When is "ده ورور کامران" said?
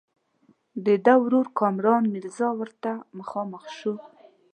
1.05-2.03